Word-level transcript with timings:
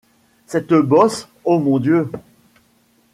Cette 0.47 0.73
bosse! 0.73 1.29
ô 1.45 1.59
mon 1.59 1.77
Dieu!… 1.77 2.09